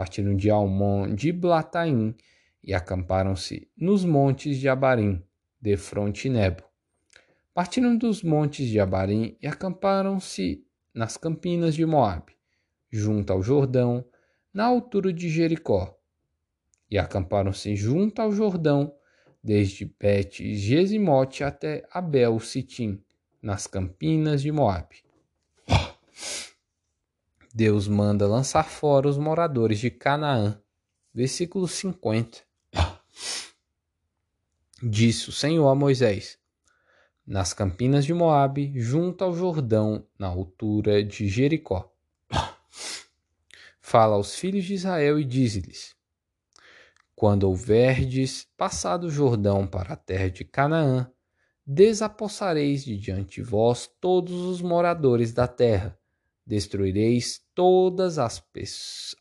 partiram 0.00 0.34
de 0.34 0.48
Almon 0.48 1.14
de 1.14 1.30
Blataim 1.30 2.14
e 2.62 2.72
acamparam-se 2.72 3.68
nos 3.76 4.04
montes 4.04 4.58
de 4.58 4.68
Abarim, 4.68 5.22
de 5.60 5.76
fronte 5.76 6.28
Nebo. 6.28 6.69
Partiram 7.60 7.94
dos 7.94 8.22
montes 8.22 8.66
de 8.66 8.80
Abarim 8.80 9.36
e 9.38 9.46
acamparam-se 9.46 10.64
nas 10.94 11.18
campinas 11.18 11.74
de 11.74 11.84
Moabe, 11.84 12.32
junto 12.90 13.34
ao 13.34 13.42
Jordão, 13.42 14.02
na 14.50 14.64
altura 14.64 15.12
de 15.12 15.28
Jericó. 15.28 15.94
E 16.90 16.96
acamparam-se 16.96 17.76
junto 17.76 18.22
ao 18.22 18.32
Jordão, 18.32 18.94
desde 19.44 19.94
Bet-Gesimote 20.00 21.44
até 21.44 21.86
Abel-Sitim, 21.92 23.04
nas 23.42 23.66
campinas 23.66 24.40
de 24.40 24.50
Moabe. 24.50 25.04
Deus 27.54 27.86
manda 27.86 28.26
lançar 28.26 28.64
fora 28.64 29.06
os 29.06 29.18
moradores 29.18 29.78
de 29.78 29.90
Canaã. 29.90 30.58
Versículo 31.12 31.68
50. 31.68 32.38
Disse 34.82 35.28
o 35.28 35.32
Senhor 35.32 35.68
a 35.68 35.74
Moisés: 35.74 36.39
Nas 37.30 37.52
campinas 37.52 38.04
de 38.04 38.12
Moabe, 38.12 38.72
junto 38.74 39.22
ao 39.22 39.32
Jordão, 39.32 40.04
na 40.18 40.26
altura 40.26 41.00
de 41.04 41.28
Jericó. 41.28 41.88
Fala 43.80 44.16
aos 44.16 44.34
filhos 44.34 44.64
de 44.64 44.74
Israel 44.74 45.16
e 45.16 45.24
dize-lhes: 45.24 45.94
Quando 47.14 47.44
houverdes 47.44 48.48
passado 48.56 49.04
o 49.04 49.10
Jordão 49.10 49.64
para 49.64 49.92
a 49.92 49.96
terra 49.96 50.28
de 50.28 50.44
Canaã, 50.44 51.08
desapossareis 51.64 52.84
de 52.84 52.96
diante 52.96 53.36
de 53.36 53.42
vós 53.42 53.88
todos 54.00 54.34
os 54.34 54.60
moradores 54.60 55.32
da 55.32 55.46
terra, 55.46 55.96
destruireis 56.44 57.40
todas 57.54 58.18
as, 58.18 58.42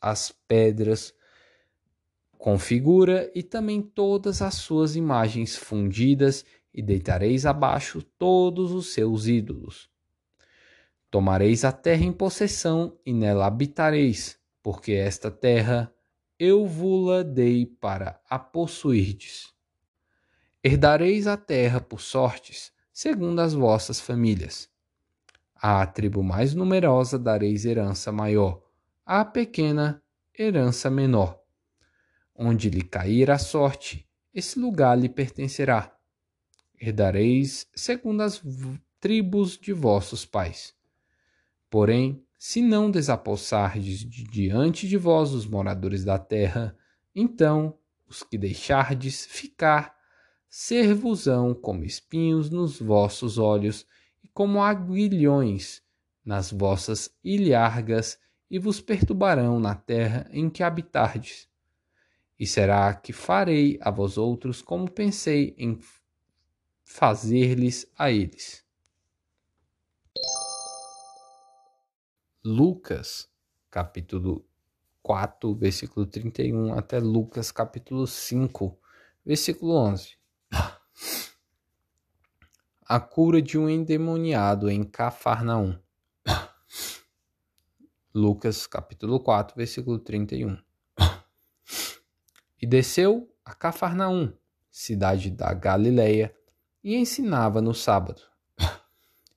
as 0.01 0.31
pedras 0.47 1.13
com 2.39 2.57
figura 2.57 3.29
e 3.35 3.43
também 3.43 3.81
todas 3.81 4.41
as 4.41 4.55
suas 4.55 4.95
imagens 4.95 5.57
fundidas, 5.57 6.45
e 6.73 6.81
deitareis 6.81 7.45
abaixo 7.45 8.01
todos 8.01 8.71
os 8.71 8.93
seus 8.93 9.27
ídolos. 9.27 9.89
Tomareis 11.11 11.65
a 11.65 11.71
terra 11.71 12.03
em 12.03 12.11
possessão 12.11 12.97
e 13.05 13.13
nela 13.13 13.47
habitareis, 13.47 14.39
porque 14.61 14.93
esta 14.93 15.31
terra 15.31 15.93
eu 16.37 16.65
vou-la 16.65 17.23
dei 17.23 17.65
para 17.65 18.21
a 18.29 18.37
possuirdes. 18.37 19.53
Herdareis 20.63 21.25
a 21.25 21.35
terra 21.35 21.81
por 21.81 21.99
sortes, 21.99 22.71
segundo 22.93 23.39
as 23.39 23.53
vossas 23.53 23.99
famílias. 23.99 24.69
À 25.55 25.85
tribo 25.85 26.23
mais 26.23 26.53
numerosa 26.53 27.17
dareis 27.17 27.65
herança 27.65 28.11
maior, 28.11 28.61
à 29.05 29.25
pequena 29.25 30.01
herança 30.37 30.89
menor. 30.89 31.41
Onde 32.35 32.69
lhe 32.69 32.83
cair 32.83 33.31
a 33.31 33.37
sorte, 33.37 34.07
esse 34.33 34.59
lugar 34.59 34.97
lhe 34.97 35.09
pertencerá. 35.09 35.93
Herdareis 36.79 37.67
segundo 37.75 38.21
as 38.21 38.41
tribos 38.99 39.57
de 39.57 39.73
vossos 39.73 40.25
pais. 40.25 40.73
Porém, 41.69 42.23
se 42.37 42.61
não 42.61 42.89
desapossardes 42.89 43.99
de 43.99 44.23
diante 44.23 44.87
de 44.87 44.97
vós 44.97 45.33
os 45.33 45.45
moradores 45.45 46.03
da 46.03 46.17
terra, 46.17 46.75
então 47.13 47.77
os 48.07 48.23
que 48.23 48.37
deixardes 48.37 49.25
ficar 49.25 49.95
ser-vos-ão 50.49 51.53
como 51.53 51.83
espinhos 51.83 52.49
nos 52.49 52.79
vossos 52.79 53.37
olhos 53.37 53.85
e 54.23 54.27
como 54.29 54.63
aguilhões 54.63 55.83
nas 56.25 56.51
vossas 56.51 57.13
ilhargas 57.23 58.19
e 58.49 58.57
vos 58.57 58.81
perturbarão 58.81 59.59
na 59.59 59.75
terra 59.75 60.27
em 60.31 60.49
que 60.49 60.63
habitardes. 60.63 61.47
E 62.39 62.47
será 62.47 62.93
que 62.93 63.13
farei 63.13 63.77
a 63.81 63.91
vós 63.91 64.17
outros 64.17 64.61
como 64.61 64.89
pensei 64.89 65.53
em 65.57 65.77
fazer-lhes 66.89 67.85
a 67.95 68.09
eles. 68.09 68.65
Lucas, 72.43 73.29
capítulo 73.69 74.43
4, 75.03 75.53
versículo 75.53 76.07
31 76.07 76.73
até 76.73 76.99
Lucas, 76.99 77.51
capítulo 77.51 78.07
5, 78.07 78.79
versículo 79.23 79.75
11 79.75 80.17
a 82.89 82.99
cura 82.99 83.39
de 83.39 83.55
um 83.55 83.69
endemoniado 83.69 84.67
em 84.67 84.83
Cafarnaum. 84.83 85.77
Lucas 88.11 88.65
capítulo 88.65 89.19
4, 89.19 89.55
versículo 89.55 89.99
31. 89.99 90.57
E 92.59 92.65
desceu 92.65 93.31
a 93.45 93.53
Cafarnaum, 93.53 94.33
cidade 94.71 95.29
da 95.29 95.53
Galileia, 95.53 96.35
e 96.83 96.95
ensinava 96.95 97.61
no 97.61 97.73
sábado. 97.73 98.21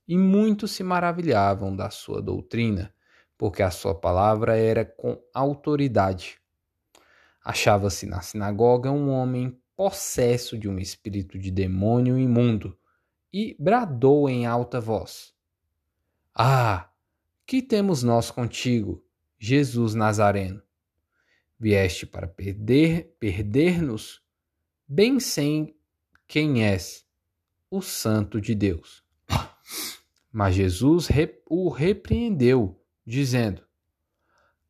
E 0.06 0.16
muitos 0.16 0.72
se 0.72 0.82
maravilhavam 0.82 1.74
da 1.74 1.88
sua 1.88 2.20
doutrina, 2.20 2.92
porque 3.38 3.62
a 3.62 3.70
sua 3.70 3.94
palavra 3.94 4.56
era 4.56 4.84
com 4.84 5.22
autoridade. 5.32 6.38
Achava-se 7.44 8.06
na 8.06 8.20
sinagoga 8.20 8.90
um 8.90 9.10
homem 9.10 9.58
possesso 9.76 10.58
de 10.58 10.68
um 10.68 10.78
espírito 10.78 11.38
de 11.38 11.50
demônio 11.50 12.18
imundo 12.18 12.76
e 13.32 13.56
bradou 13.58 14.28
em 14.28 14.46
alta 14.46 14.80
voz: 14.80 15.32
Ah, 16.34 16.90
que 17.46 17.62
temos 17.62 18.02
nós 18.02 18.30
contigo, 18.30 19.04
Jesus 19.38 19.94
Nazareno? 19.94 20.62
Vieste 21.58 22.06
para 22.06 22.26
perder, 22.26 23.16
perder-nos? 23.18 24.22
Bem 24.86 25.18
sei 25.18 25.76
quem 26.26 26.64
és, 26.64 27.06
o 27.72 27.80
Santo 27.80 28.38
de 28.38 28.54
Deus. 28.54 29.02
Mas 30.30 30.54
Jesus 30.54 31.08
o 31.48 31.70
repreendeu, 31.70 32.78
dizendo: 33.04 33.62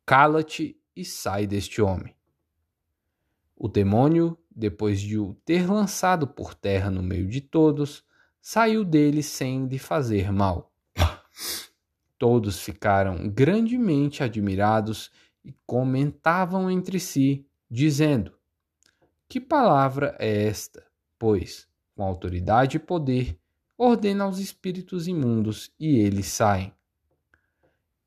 Cala-te 0.07 0.81
e 0.95 1.05
sai 1.05 1.45
deste 1.45 1.83
homem. 1.83 2.15
O 3.57 3.67
demônio, 3.67 4.39
depois 4.49 5.01
de 5.01 5.19
o 5.19 5.35
ter 5.45 5.69
lançado 5.69 6.29
por 6.29 6.55
terra 6.55 6.91
no 6.93 7.03
meio 7.03 7.27
de 7.29 7.41
todos, 7.41 8.05
saiu 8.41 8.85
dele 8.85 9.21
sem 9.21 9.67
lhe 9.67 9.81
fazer 9.81 10.31
mal. 10.31 10.73
Todos 12.17 12.61
ficaram 12.61 13.29
grandemente 13.29 14.23
admirados 14.23 15.11
e 15.45 15.53
comentavam 15.67 16.71
entre 16.71 17.01
si, 17.01 17.45
dizendo: 17.69 18.33
Que 19.29 19.41
palavra 19.41 20.17
é 20.21 20.47
esta? 20.47 20.87
Pois, 21.19 21.72
com 21.95 22.03
autoridade 22.03 22.77
e 22.77 22.81
poder, 22.81 23.39
ordena 23.77 24.25
aos 24.25 24.39
espíritos 24.39 25.07
imundos 25.07 25.71
e 25.79 25.99
eles 25.99 26.27
saem. 26.27 26.73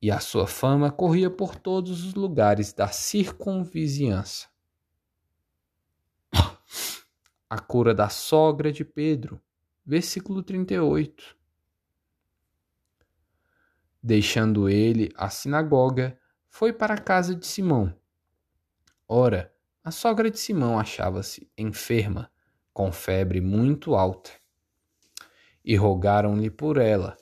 E 0.02 0.12
a 0.12 0.20
sua 0.20 0.48
fama 0.48 0.92
corria 0.92 1.30
por 1.30 1.56
todos 1.56 2.04
os 2.04 2.14
lugares 2.14 2.74
da 2.74 2.88
circunvizinhança. 2.88 4.48
A 7.50 7.60
cura 7.60 7.94
da 7.94 8.10
sogra 8.10 8.72
de 8.72 8.84
Pedro 8.84 9.42
versículo 9.86 10.42
38. 10.42 11.38
Deixando 14.02 14.68
ele 14.68 15.12
a 15.16 15.30
sinagoga, 15.30 16.20
foi 16.48 16.74
para 16.74 16.96
a 16.96 16.98
casa 17.02 17.36
de 17.36 17.46
Simão. 17.46 17.96
Ora, 19.08 19.54
a 19.84 19.92
sogra 19.92 20.32
de 20.32 20.40
Simão 20.40 20.80
achava-se 20.80 21.50
enferma, 21.58 22.32
com 22.76 22.92
febre 22.92 23.40
muito 23.40 23.96
alta, 23.96 24.30
e 25.64 25.78
rogaram-lhe 25.78 26.50
por 26.50 26.76
ela. 26.76 27.16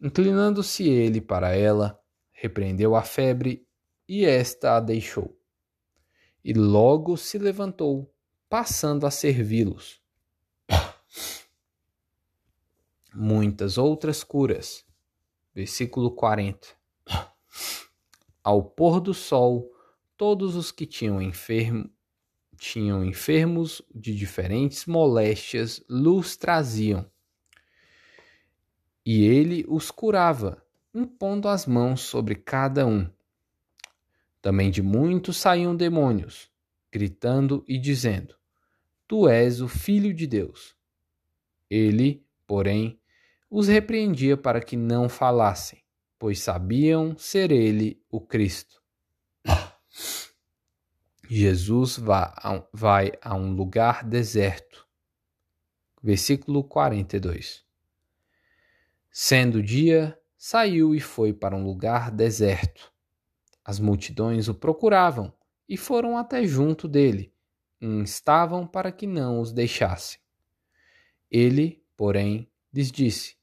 Inclinando-se 0.00 0.82
ele 0.82 1.20
para 1.20 1.54
ela, 1.54 1.96
repreendeu 2.32 2.96
a 2.96 3.04
febre 3.04 3.64
e 4.08 4.24
esta 4.24 4.76
a 4.76 4.80
deixou. 4.80 5.38
E 6.44 6.52
logo 6.52 7.16
se 7.16 7.38
levantou, 7.38 8.12
passando 8.48 9.06
a 9.06 9.12
servi-los 9.12 10.02
muitas 13.14 13.78
outras 13.78 14.24
curas. 14.24 14.84
Versículo 15.54 16.16
40. 16.16 16.66
Ao 18.42 18.60
pôr 18.60 18.98
do 18.98 19.14
sol, 19.14 19.70
todos 20.16 20.56
os 20.56 20.72
que 20.72 20.84
tinham 20.84 21.22
enfermo 21.22 21.88
tinham 22.62 23.04
enfermos 23.04 23.82
de 23.92 24.14
diferentes 24.14 24.86
moléstias 24.86 25.84
luz 25.88 26.36
traziam. 26.36 27.04
E 29.04 29.24
ele 29.24 29.64
os 29.66 29.90
curava, 29.90 30.64
impondo 30.94 31.48
as 31.48 31.66
mãos 31.66 32.02
sobre 32.02 32.36
cada 32.36 32.86
um. 32.86 33.10
Também 34.40 34.70
de 34.70 34.80
muitos 34.80 35.38
saíam 35.38 35.74
demônios, 35.74 36.48
gritando 36.92 37.64
e 37.66 37.76
dizendo: 37.76 38.36
Tu 39.08 39.28
és 39.28 39.60
o 39.60 39.66
Filho 39.66 40.14
de 40.14 40.28
Deus. 40.28 40.76
Ele, 41.68 42.24
porém, 42.46 43.00
os 43.50 43.66
repreendia 43.66 44.36
para 44.36 44.60
que 44.60 44.76
não 44.76 45.08
falassem, 45.08 45.82
pois 46.16 46.38
sabiam 46.38 47.18
ser 47.18 47.50
ele 47.50 48.00
o 48.08 48.20
Cristo. 48.20 48.81
Jesus 51.34 51.98
vai 52.70 53.10
a 53.22 53.34
um 53.34 53.54
lugar 53.54 54.04
deserto. 54.04 54.86
Versículo 56.02 56.62
42. 56.62 57.64
Sendo 59.10 59.62
dia, 59.62 60.18
saiu 60.36 60.94
e 60.94 61.00
foi 61.00 61.32
para 61.32 61.56
um 61.56 61.64
lugar 61.64 62.10
deserto. 62.10 62.92
As 63.64 63.80
multidões 63.80 64.46
o 64.46 64.54
procuravam 64.54 65.32
e 65.66 65.74
foram 65.74 66.18
até 66.18 66.44
junto 66.44 66.86
dele, 66.86 67.32
e 67.80 67.86
instavam 67.86 68.66
para 68.66 68.92
que 68.92 69.06
não 69.06 69.40
os 69.40 69.54
deixassem. 69.54 70.20
Ele, 71.30 71.82
porém, 71.96 72.46
lhes 72.70 72.92
disse: 72.92 73.38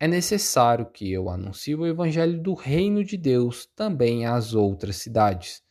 É 0.00 0.08
necessário 0.08 0.86
que 0.86 1.12
eu 1.12 1.28
anuncie 1.28 1.74
o 1.74 1.86
evangelho 1.86 2.42
do 2.42 2.54
reino 2.54 3.04
de 3.04 3.18
Deus 3.18 3.66
também 3.66 4.24
às 4.24 4.54
outras 4.54 4.96
cidades 4.96 5.65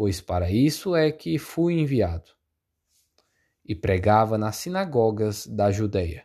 pois 0.00 0.18
para 0.18 0.50
isso 0.50 0.96
é 0.96 1.12
que 1.12 1.38
fui 1.38 1.74
enviado. 1.78 2.30
E 3.62 3.74
pregava 3.74 4.38
nas 4.38 4.56
sinagogas 4.56 5.46
da 5.46 5.70
Judéia. 5.70 6.24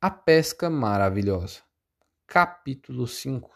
A 0.00 0.10
pesca 0.10 0.68
maravilhosa. 0.68 1.60
Capítulo 2.26 3.06
5 3.06 3.48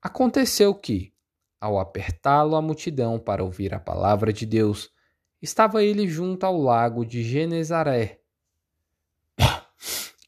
Aconteceu 0.00 0.72
que, 0.72 1.12
ao 1.60 1.80
apertá-lo 1.80 2.54
a 2.54 2.62
multidão 2.62 3.18
para 3.18 3.42
ouvir 3.42 3.74
a 3.74 3.80
palavra 3.80 4.32
de 4.32 4.46
Deus, 4.46 4.88
estava 5.42 5.82
ele 5.82 6.06
junto 6.06 6.46
ao 6.46 6.56
lago 6.56 7.04
de 7.04 7.24
Genezaré 7.24 8.19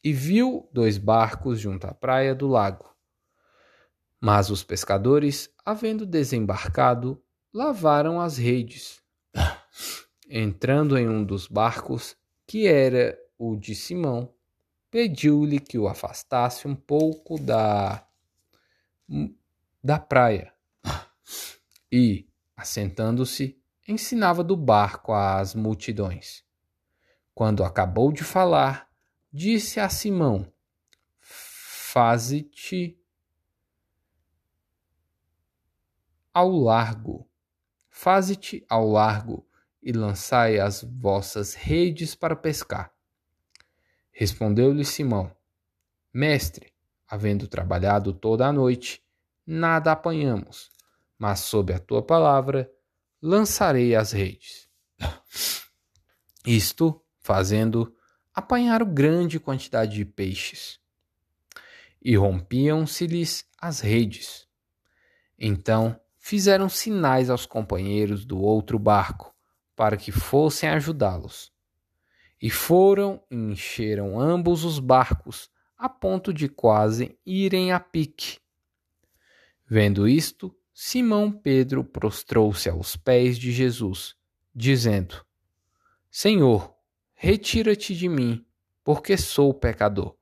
e 0.03 0.11
viu 0.11 0.69
dois 0.73 0.97
barcos 0.97 1.59
junto 1.59 1.87
à 1.87 1.93
praia 1.93 2.35
do 2.35 2.47
lago. 2.47 2.93
Mas 4.19 4.49
os 4.49 4.63
pescadores, 4.63 5.49
havendo 5.65 6.05
desembarcado, 6.05 7.21
lavaram 7.53 8.19
as 8.19 8.37
redes. 8.37 9.01
Entrando 10.29 10.97
em 10.97 11.07
um 11.07 11.23
dos 11.23 11.47
barcos, 11.47 12.15
que 12.45 12.67
era 12.67 13.17
o 13.37 13.55
de 13.55 13.75
Simão, 13.75 14.33
pediu-lhe 14.89 15.59
que 15.59 15.77
o 15.77 15.87
afastasse 15.87 16.67
um 16.67 16.75
pouco 16.75 17.39
da 17.39 18.05
da 19.83 19.99
praia. 19.99 20.53
E, 21.91 22.27
assentando-se, 22.55 23.61
ensinava 23.87 24.43
do 24.43 24.55
barco 24.55 25.13
às 25.13 25.53
multidões. 25.53 26.43
Quando 27.35 27.63
acabou 27.63 28.11
de 28.11 28.23
falar, 28.23 28.89
disse 29.33 29.79
a 29.79 29.89
Simão: 29.89 30.47
Faze-te 31.19 32.99
ao 36.31 36.51
largo, 36.51 37.27
faze-te 37.89 38.63
ao 38.69 38.87
largo 38.87 39.47
e 39.81 39.91
lançai 39.91 40.59
as 40.59 40.83
vossas 40.83 41.55
redes 41.55 42.13
para 42.13 42.35
pescar. 42.35 42.93
Respondeu-lhe 44.11 44.85
Simão: 44.85 45.35
Mestre, 46.13 46.71
havendo 47.07 47.47
trabalhado 47.47 48.13
toda 48.13 48.47
a 48.47 48.53
noite, 48.53 49.03
nada 49.45 49.91
apanhamos, 49.91 50.71
mas 51.17 51.39
sob 51.39 51.73
a 51.73 51.79
tua 51.79 52.03
palavra 52.03 52.71
lançarei 53.19 53.95
as 53.95 54.11
redes. 54.11 54.69
Isto, 56.45 57.03
fazendo, 57.19 57.95
apanharam 58.33 58.91
grande 58.91 59.39
quantidade 59.39 59.95
de 59.95 60.05
peixes. 60.05 60.79
E 62.01 62.15
rompiam-se-lhes 62.15 63.45
as 63.59 63.79
redes. 63.79 64.47
Então 65.37 65.99
fizeram 66.17 66.69
sinais 66.69 67.29
aos 67.29 67.45
companheiros 67.45 68.25
do 68.25 68.39
outro 68.39 68.79
barco, 68.79 69.33
para 69.75 69.97
que 69.97 70.11
fossem 70.11 70.69
ajudá-los. 70.69 71.51
E 72.41 72.49
foram 72.49 73.23
e 73.29 73.35
encheram 73.35 74.19
ambos 74.19 74.63
os 74.63 74.79
barcos, 74.79 75.49
a 75.77 75.89
ponto 75.89 76.33
de 76.33 76.47
quase 76.47 77.17
irem 77.25 77.71
a 77.71 77.79
pique. 77.79 78.39
Vendo 79.65 80.07
isto, 80.07 80.55
Simão 80.73 81.31
Pedro 81.31 81.83
prostrou-se 81.83 82.69
aos 82.69 82.95
pés 82.95 83.37
de 83.37 83.51
Jesus, 83.51 84.15
dizendo: 84.53 85.25
Senhor, 86.09 86.72
Retira-te 87.15 87.95
de 87.95 88.09
mim, 88.09 88.45
porque 88.83 89.17
sou 89.17 89.53
pecador. 89.53 90.15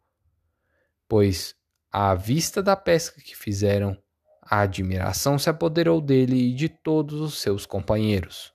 Pois, 1.07 1.55
à 1.91 2.13
vista 2.15 2.61
da 2.61 2.75
pesca 2.75 3.21
que 3.21 3.35
fizeram, 3.35 4.01
a 4.41 4.61
admiração 4.61 5.37
se 5.37 5.49
apoderou 5.49 6.01
dele 6.01 6.49
e 6.49 6.53
de 6.53 6.69
todos 6.69 7.19
os 7.19 7.39
seus 7.39 7.65
companheiros, 7.65 8.53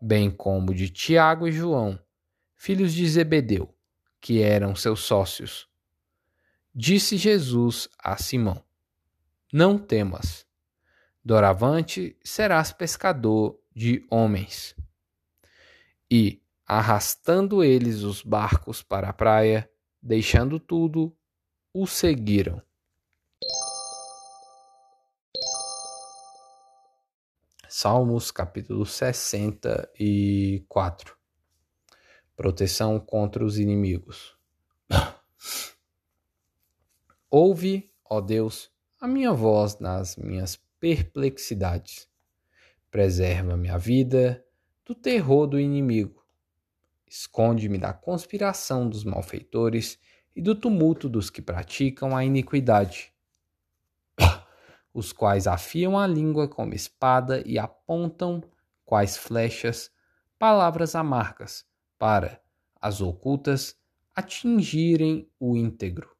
bem 0.00 0.30
como 0.30 0.74
de 0.74 0.88
Tiago 0.88 1.46
e 1.46 1.52
João, 1.52 1.98
filhos 2.56 2.92
de 2.92 3.08
Zebedeu, 3.08 3.74
que 4.20 4.40
eram 4.40 4.74
seus 4.74 5.00
sócios. 5.00 5.68
Disse 6.74 7.16
Jesus 7.16 7.88
a 7.98 8.16
Simão: 8.16 8.64
Não 9.52 9.78
temas, 9.78 10.46
doravante 11.24 12.16
serás 12.24 12.72
pescador 12.72 13.58
de 13.74 14.04
homens. 14.10 14.74
E, 16.10 16.41
arrastando 16.78 17.62
eles 17.62 18.02
os 18.02 18.22
barcos 18.22 18.82
para 18.82 19.10
a 19.10 19.12
praia, 19.12 19.70
deixando 20.00 20.58
tudo, 20.58 21.14
o 21.70 21.86
seguiram. 21.86 22.62
Salmos 27.68 28.30
capítulo 28.30 28.86
64 28.86 31.14
Proteção 32.34 32.98
contra 32.98 33.44
os 33.44 33.58
inimigos. 33.58 34.34
Ouve, 37.30 37.92
ó 38.08 38.22
Deus, 38.22 38.70
a 38.98 39.06
minha 39.06 39.34
voz 39.34 39.78
nas 39.78 40.16
minhas 40.16 40.58
perplexidades. 40.80 42.08
Preserva 42.90 43.58
minha 43.58 43.76
vida 43.76 44.42
do 44.86 44.94
terror 44.94 45.46
do 45.46 45.60
inimigo 45.60 46.21
Esconde-me 47.14 47.76
da 47.76 47.92
conspiração 47.92 48.88
dos 48.88 49.04
malfeitores 49.04 49.98
e 50.34 50.40
do 50.40 50.54
tumulto 50.54 51.10
dos 51.10 51.28
que 51.28 51.42
praticam 51.42 52.16
a 52.16 52.24
iniquidade, 52.24 53.12
os 54.94 55.12
quais 55.12 55.46
afiam 55.46 55.98
a 55.98 56.06
língua 56.06 56.48
como 56.48 56.72
espada 56.72 57.42
e 57.44 57.58
apontam, 57.58 58.42
quais 58.82 59.14
flechas, 59.14 59.92
palavras 60.38 60.94
amargas, 60.94 61.66
para, 61.98 62.40
as 62.80 63.02
ocultas, 63.02 63.78
atingirem 64.14 65.30
o 65.38 65.54
íntegro. 65.54 66.16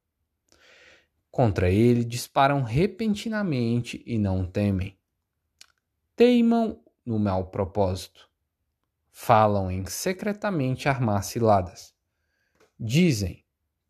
Contra 1.30 1.70
ele 1.70 2.04
disparam 2.04 2.62
repentinamente 2.62 4.02
e 4.04 4.18
não 4.18 4.44
temem. 4.44 4.98
Teimam 6.14 6.78
no 7.02 7.18
mau 7.18 7.46
propósito 7.46 8.30
falam 9.12 9.70
em 9.70 9.84
secretamente 9.84 10.88
armar 10.88 11.22
ciladas. 11.22 11.94
Dizem: 12.80 13.44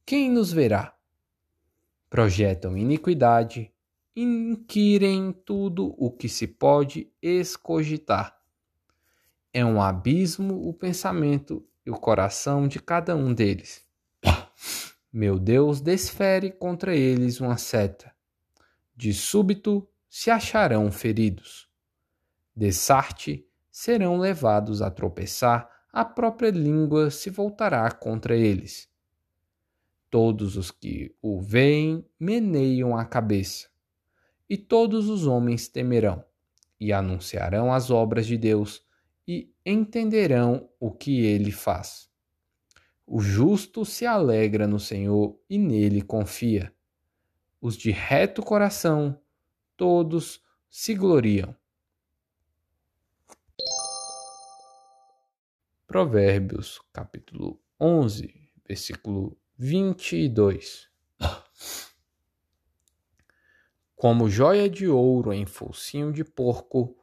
Quem 0.05 0.29
nos 0.29 0.53
verá? 0.53 0.95
Projetam 2.11 2.77
iniquidade, 2.77 3.73
inquirem 4.15 5.33
tudo 5.33 5.95
o 5.97 6.11
que 6.11 6.29
se 6.29 6.47
pode 6.47 7.11
escogitar. 7.23 8.39
É 9.55 9.65
um 9.65 9.81
abismo 9.81 10.69
o 10.69 10.75
pensamento 10.75 11.67
e 11.87 11.91
o 11.91 11.95
coração 11.95 12.69
de 12.69 12.81
cada 12.81 13.17
um 13.17 13.33
deles. 13.33 13.87
Meu 15.13 15.39
Deus 15.39 15.81
desfere 15.81 16.51
contra 16.51 16.95
eles 16.95 17.41
uma 17.41 17.57
seta. 17.57 18.13
De 18.97 19.13
súbito 19.13 19.87
se 20.09 20.31
acharão 20.31 20.91
feridos. 20.91 21.69
Dessarte 22.55 23.47
serão 23.73 24.19
levados 24.19 24.83
a 24.83 24.91
tropeçar, 24.91 25.69
a 25.91 26.05
própria 26.05 26.51
língua 26.51 27.11
se 27.11 27.31
voltará 27.31 27.91
contra 27.91 28.37
eles. 28.37 28.89
Todos 30.11 30.59
os 30.59 30.71
que 30.71 31.17
o 31.23 31.41
veem 31.41 32.07
meneiam 32.21 32.95
a 32.95 33.05
cabeça, 33.07 33.69
e 34.49 34.59
todos 34.59 35.09
os 35.09 35.27
homens 35.27 35.69
temerão, 35.69 36.23
e 36.79 36.93
anunciarão 36.93 37.73
as 37.73 37.91
obras 37.91 38.27
de 38.27 38.37
Deus, 38.37 38.85
e 39.27 39.55
entenderão 39.65 40.69
o 40.79 40.91
que 40.91 41.25
ele 41.25 41.51
faz. 41.51 42.11
O 43.07 43.21
justo 43.21 43.85
se 43.85 44.05
alegra 44.05 44.67
no 44.67 44.79
Senhor 44.79 45.39
e 45.49 45.57
nele 45.57 46.03
confia. 46.03 46.73
Os 47.61 47.77
de 47.77 47.91
reto 47.91 48.43
coração, 48.43 49.19
todos 49.77 50.43
se 50.69 50.95
gloriam. 50.95 51.55
Provérbios, 55.93 56.81
capítulo 56.91 57.61
11, 57.79 58.33
versículo 58.67 59.37
22. 59.59 60.89
Como 63.95 64.31
joia 64.31 64.71
de 64.71 64.89
ouro 64.89 65.35
em 65.35 65.45
focinho 65.45 66.11
de 66.11 66.25
porco, 66.25 66.97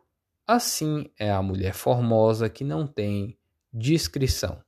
assim 0.43 1.07
é 1.19 1.29
a 1.29 1.39
mulher 1.39 1.75
formosa 1.75 2.49
que 2.49 2.63
não 2.63 2.87
tem 2.87 3.37
discrição. 3.71 4.59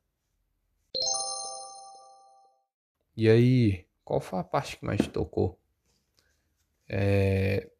E 3.17 3.27
aí, 3.27 3.87
qual 4.05 4.21
foi 4.21 4.37
a 4.37 4.43
parte 4.43 4.77
que 4.77 4.85
mais 4.85 5.01
te 5.01 5.09
tocou? 5.09 5.59
É, 6.87 7.71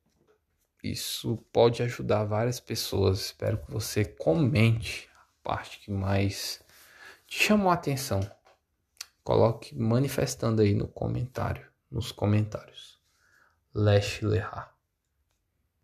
isso 0.84 1.38
pode 1.54 1.84
ajudar 1.84 2.24
várias 2.24 2.60
pessoas. 2.60 3.26
Espero 3.26 3.60
que 3.60 3.72
você 3.72 4.04
comente 4.04 5.11
parte 5.44 5.80
que 5.80 5.92
mais 5.92 6.64
te 7.28 7.44
chamou 7.44 7.70
a 7.70 7.74
atenção. 7.74 8.20
Coloque 9.24 9.76
manifestando 9.76 10.62
aí 10.62 10.74
no 10.74 10.88
comentário, 10.88 11.68
nos 11.90 12.12
comentários. 12.12 13.00
Lesh 13.74 14.22
Lehar. 14.22 14.71